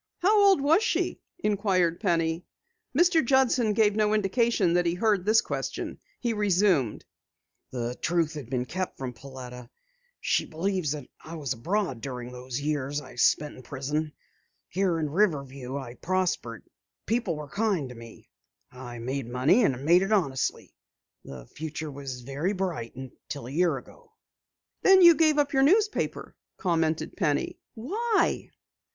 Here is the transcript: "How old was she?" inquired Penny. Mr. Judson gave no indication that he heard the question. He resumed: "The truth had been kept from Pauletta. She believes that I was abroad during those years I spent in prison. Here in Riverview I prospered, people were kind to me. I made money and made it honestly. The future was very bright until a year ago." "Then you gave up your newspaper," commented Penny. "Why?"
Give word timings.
"How 0.17 0.47
old 0.47 0.61
was 0.61 0.81
she?" 0.81 1.21
inquired 1.37 1.99
Penny. 1.99 2.43
Mr. 2.97 3.23
Judson 3.23 3.73
gave 3.73 3.95
no 3.95 4.15
indication 4.15 4.73
that 4.73 4.87
he 4.87 4.95
heard 4.95 5.25
the 5.25 5.39
question. 5.45 5.99
He 6.19 6.33
resumed: 6.33 7.05
"The 7.69 7.93
truth 8.01 8.33
had 8.33 8.49
been 8.49 8.65
kept 8.65 8.97
from 8.97 9.13
Pauletta. 9.13 9.69
She 10.19 10.45
believes 10.45 10.93
that 10.93 11.07
I 11.23 11.35
was 11.35 11.53
abroad 11.53 12.01
during 12.01 12.31
those 12.31 12.59
years 12.59 12.99
I 12.99 13.13
spent 13.13 13.55
in 13.57 13.61
prison. 13.61 14.13
Here 14.69 14.97
in 14.97 15.07
Riverview 15.07 15.77
I 15.77 15.93
prospered, 15.93 16.63
people 17.05 17.35
were 17.35 17.47
kind 17.47 17.87
to 17.89 17.93
me. 17.93 18.27
I 18.71 18.97
made 18.97 19.29
money 19.29 19.61
and 19.63 19.85
made 19.85 20.01
it 20.01 20.11
honestly. 20.11 20.73
The 21.23 21.45
future 21.45 21.91
was 21.91 22.21
very 22.21 22.53
bright 22.53 22.95
until 22.95 23.45
a 23.45 23.51
year 23.51 23.77
ago." 23.77 24.13
"Then 24.81 25.03
you 25.03 25.13
gave 25.13 25.37
up 25.37 25.53
your 25.53 25.61
newspaper," 25.61 26.35
commented 26.57 27.15
Penny. 27.15 27.59
"Why?" 27.75 28.49